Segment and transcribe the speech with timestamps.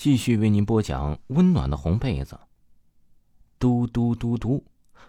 [0.00, 2.40] 继续为您播讲温暖的红被子。
[3.58, 4.64] 嘟嘟嘟嘟，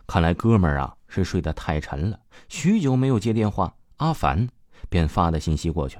[0.05, 3.73] 看来哥们儿啊是睡得太沉了，许久没有接电话。
[3.96, 4.49] 阿凡
[4.89, 5.97] 便发的信息过去：“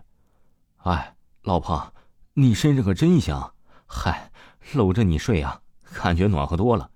[0.84, 1.94] 哎，老婆，
[2.34, 3.54] 你身上可真香，
[3.86, 4.30] 嗨，
[4.74, 5.62] 搂着你睡啊，
[5.94, 6.92] 感觉暖和多了。”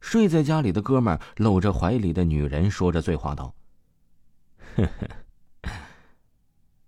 [0.00, 3.54] 睡在家里的哥们儿搂着怀里的女人，说着醉话道
[4.76, 5.70] ：“呵呵。”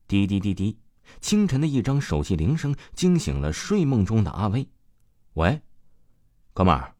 [0.09, 0.79] 滴滴滴滴。
[1.21, 4.69] 清晨的一张手机铃声惊醒了睡梦中的阿威。
[5.35, 5.61] 喂，
[6.53, 6.95] 哥们儿，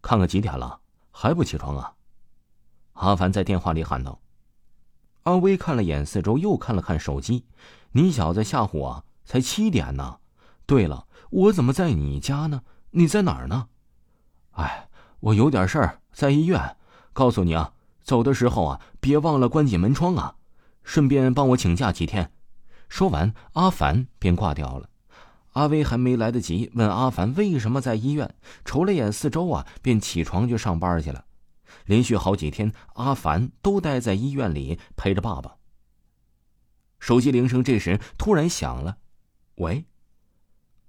[0.00, 1.94] 看看几点了，还不起床啊？
[2.94, 4.20] 阿凡在电话里喊道。
[5.24, 7.44] 阿威看了眼四周，又看了看手机。
[7.92, 10.18] 你小子吓唬我，才七点呢。
[10.66, 12.62] 对了，我怎么在你家呢？
[12.90, 13.68] 你在哪儿呢？
[14.52, 14.88] 哎，
[15.20, 16.76] 我有点事儿，在医院。
[17.12, 20.36] 告诉你啊，走的时候啊，别忘了关紧门窗啊。
[20.82, 22.32] 顺便帮我请假几天。
[22.92, 24.90] 说完，阿凡便挂掉了。
[25.52, 28.34] 阿威还没来得及问阿凡为什么在医院，
[28.66, 31.24] 瞅了眼四周啊，便起床去上班去了。
[31.86, 35.56] 连续好几天，阿凡都待在医院里陪着爸爸。
[36.98, 38.98] 手机铃声这时突然响了
[39.56, 39.86] ，“喂，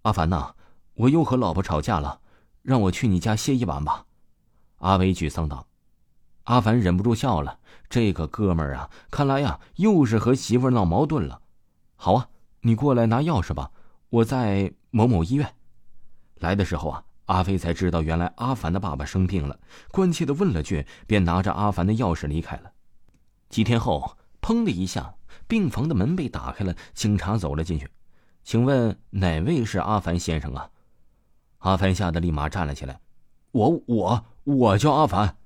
[0.01, 0.55] 阿凡呐，
[0.95, 2.19] 我又和老婆吵架了，
[2.63, 4.05] 让我去你家歇一晚吧。”
[4.79, 5.67] 阿威沮丧道。
[6.43, 11.39] 阿凡忍不住笑了，这个哥们儿啊，看来呀，又是和媳妇闹矛盾了。
[12.03, 12.27] 好啊，
[12.59, 13.71] 你过来拿钥匙吧，
[14.09, 15.55] 我在某某医院。
[16.35, 19.57] 来的时候啊，阿飞才知道原来阿凡的爸爸生病了，
[19.89, 22.73] 关切的问了句，便拿着阿凡的钥匙离开了。
[23.47, 25.15] 几天后，砰的一下，
[25.47, 27.89] 病房的门被打开了，警察走了进去。
[28.43, 30.69] 请问哪位是阿凡先生啊？
[31.59, 32.99] 阿凡吓得立马站了起来，
[33.53, 35.37] 我我我叫阿凡。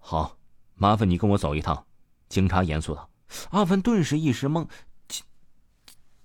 [0.00, 0.36] 好，
[0.74, 1.86] 麻烦你跟我走一趟。
[2.28, 3.08] 警察严肃道。
[3.50, 4.66] 阿凡顿时一时懵。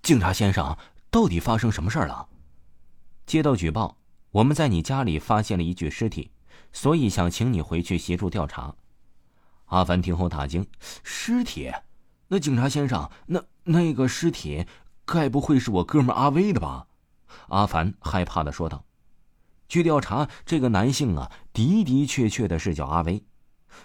[0.08, 0.74] 警察先生，
[1.10, 2.26] 到底发生什么事儿了？
[3.26, 3.98] 接到举报，
[4.30, 6.30] 我们在你家里发现了一具尸体，
[6.72, 8.74] 所以想请你回去协助调查。
[9.66, 10.66] 阿凡听后大惊
[11.04, 11.70] ：“尸体？
[12.28, 14.64] 那警察先生，那那个尸体，
[15.04, 16.86] 该不会是我哥们阿威的吧？”
[17.48, 18.86] 阿凡害怕的说道
[19.68, 23.22] ：“据调查，这个男性啊，的的确确的是叫阿威。”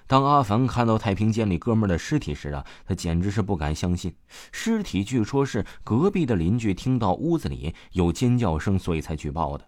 [0.07, 4.15] 当阿凡看到太平间里哥们的尸体时啊，他简直是不敢相信。
[4.51, 9.67] 尸体据说是隔壁的邻居听到屋子里有尖叫声，所以才举报的。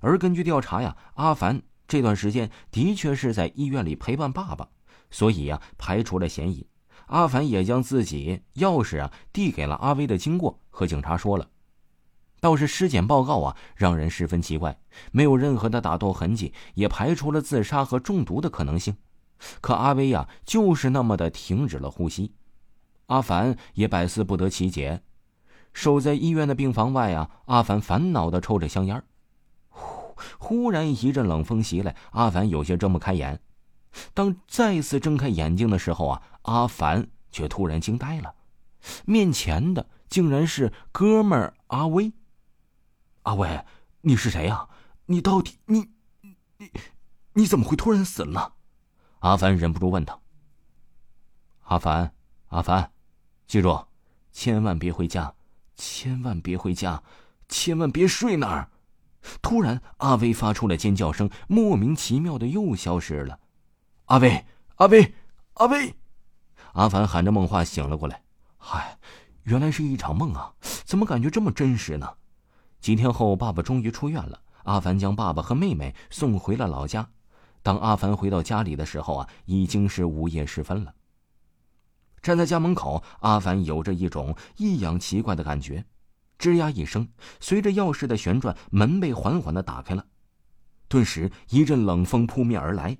[0.00, 4.68] 而根据调查呀，阿凡这段时间的确是在医院里陪伴爸爸，
[5.10, 6.66] 所以呀，排除了嫌疑。
[7.06, 11.48] 阿凡也将自己钥匙啊递给了阿威的经过和警察说了。
[12.40, 14.78] 倒是尸检报告啊，让人十分奇怪，
[15.10, 18.96] 没有任何的打斗痕迹，也排除了自杀和中毒的可能性。
[19.60, 22.32] 可阿威呀，就是那么的停止了呼吸。
[23.06, 25.02] 阿凡也百思不得其解。
[25.72, 29.02] 守在医院的病房外啊，阿凡烦恼的抽着香烟。
[29.68, 33.40] 忽忽然一阵冷风袭来，阿凡有些睁不开眼。
[34.14, 38.34] 当再次睁开眼睛的时候啊，阿凡却突然惊呆了。
[39.04, 42.12] 面前的竟然是哥们阿威。
[43.22, 43.64] 阿威，
[44.00, 44.68] 你是谁呀？
[45.06, 45.90] 你到底你
[46.58, 46.70] 你
[47.34, 48.54] 你怎么会突然死了？
[49.26, 50.22] 阿凡忍不住问道
[51.66, 52.12] ：“阿凡，
[52.46, 52.92] 阿凡，
[53.48, 53.84] 记住，
[54.30, 55.34] 千万别回家，
[55.74, 57.02] 千万别回家，
[57.48, 58.70] 千万别睡那儿。”
[59.42, 63.40] 突然，阿威发出了尖叫声，莫名其妙的又消失了。
[64.04, 65.12] 阿威，阿威，
[65.54, 65.92] 阿威！
[66.74, 68.22] 阿凡喊着梦话醒了过来。
[68.56, 68.96] 嗨，
[69.42, 70.54] 原来是一场梦啊！
[70.84, 72.08] 怎么感觉这么真实呢？
[72.78, 74.40] 几天后，爸爸终于出院了。
[74.62, 77.10] 阿凡将爸爸和妹妹送回了老家。
[77.66, 80.94] 当阿凡回到家里的时候啊，已经是午夜时分了。
[82.22, 85.84] 站在家门口，阿凡有着一种异样奇怪的感觉。
[86.38, 87.08] 吱呀一声，
[87.40, 90.06] 随着钥匙的旋转，门被缓缓的打开了。
[90.86, 92.96] 顿时，一阵冷风扑面而来，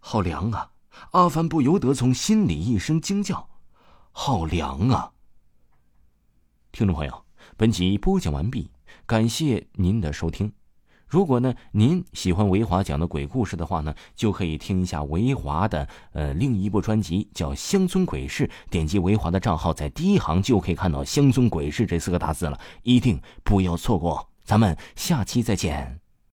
[0.00, 0.70] 好凉啊！
[1.12, 3.48] 阿凡不由得从心里一声惊叫
[4.12, 5.12] ：“好凉啊！”
[6.72, 7.24] 听众朋友，
[7.56, 8.70] 本集播讲完毕，
[9.06, 10.52] 感谢您的收听。
[11.10, 18.46] 如果呢，您喜欢维华讲的鬼故事的话呢，就可以听一下维华的呃另一部专辑，叫《乡村鬼事》。
[18.70, 24.28] 点击维华的账号，在第一行就可以看到“乡村鬼事”这四个大字了，一定不要错过。
[24.44, 25.98] 咱们下期再见。